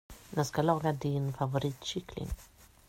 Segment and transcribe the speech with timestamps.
[0.29, 2.27] Jag ska laga din favoritkyckling.